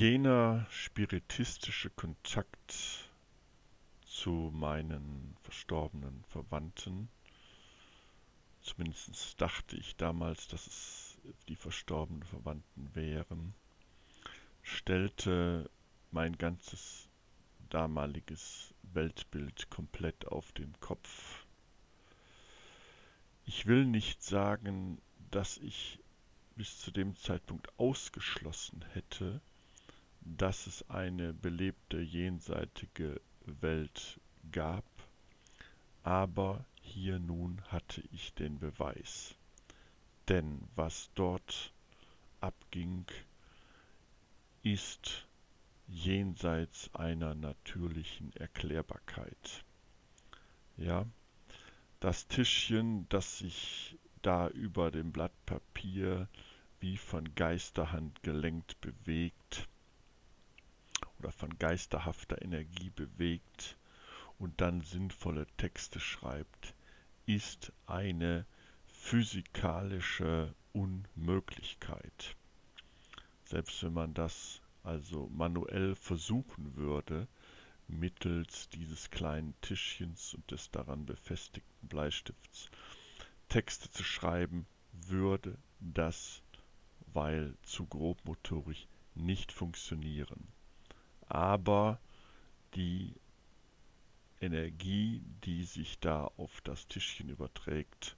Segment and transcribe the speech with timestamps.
[0.00, 3.10] jener spiritistische Kontakt
[4.06, 7.10] zu meinen verstorbenen Verwandten,
[8.62, 11.18] zumindest dachte ich damals, dass es
[11.48, 13.52] die verstorbenen Verwandten wären,
[14.62, 15.68] stellte
[16.12, 17.10] mein ganzes
[17.68, 21.44] damaliges Weltbild komplett auf den Kopf.
[23.44, 25.98] Ich will nicht sagen, dass ich
[26.56, 29.42] bis zu dem Zeitpunkt ausgeschlossen hätte,
[30.20, 34.20] dass es eine belebte jenseitige Welt
[34.52, 34.84] gab,
[36.02, 39.34] aber hier nun hatte ich den Beweis.
[40.28, 41.72] Denn was dort
[42.40, 43.06] abging,
[44.62, 45.26] ist
[45.88, 49.64] jenseits einer natürlichen Erklärbarkeit.
[50.76, 51.06] Ja,
[51.98, 56.28] das Tischchen, das sich da über dem Blatt Papier
[56.80, 59.68] wie von Geisterhand gelenkt bewegt
[61.20, 63.76] oder von geisterhafter Energie bewegt
[64.38, 66.74] und dann sinnvolle Texte schreibt,
[67.26, 68.46] ist eine
[68.86, 72.36] physikalische Unmöglichkeit.
[73.44, 77.28] Selbst wenn man das also manuell versuchen würde,
[77.86, 82.70] mittels dieses kleinen Tischchens und des daran befestigten Bleistifts
[83.48, 86.42] Texte zu schreiben, würde das,
[87.12, 90.46] weil zu grobmotorisch, nicht funktionieren.
[91.30, 92.00] Aber
[92.74, 93.14] die
[94.40, 98.16] Energie, die sich da auf das Tischchen überträgt,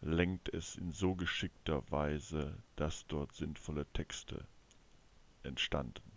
[0.00, 4.46] lenkt es in so geschickter Weise, dass dort sinnvolle Texte
[5.42, 6.12] entstanden.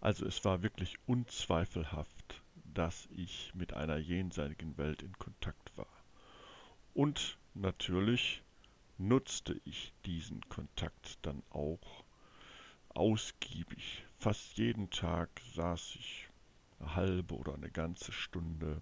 [0.00, 6.04] Also es war wirklich unzweifelhaft, dass ich mit einer jenseitigen Welt in Kontakt war.
[6.94, 8.42] Und natürlich
[8.96, 12.04] nutzte ich diesen Kontakt dann auch
[12.88, 14.03] ausgiebig.
[14.24, 16.30] Fast jeden Tag saß ich
[16.78, 18.80] eine halbe oder eine ganze Stunde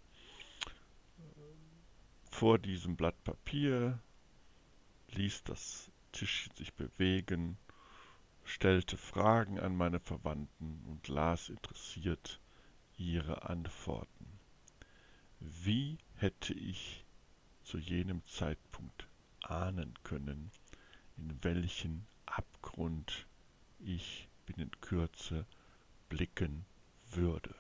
[2.30, 3.98] vor diesem Blatt Papier,
[5.08, 7.58] ließ das Tischchen sich bewegen,
[8.44, 12.38] stellte Fragen an meine Verwandten und las interessiert
[12.96, 14.38] ihre Antworten.
[15.40, 17.04] Wie hätte ich
[17.64, 19.08] zu jenem Zeitpunkt
[19.42, 20.52] ahnen können,
[21.16, 23.26] in welchen Abgrund
[24.92, 25.46] Kürze
[26.10, 26.66] blicken
[27.12, 27.54] würde.